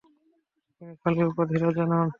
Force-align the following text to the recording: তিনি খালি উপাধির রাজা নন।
তিনি 0.75 0.93
খালি 1.01 1.21
উপাধির 1.29 1.59
রাজা 1.65 1.83
নন। 1.91 2.09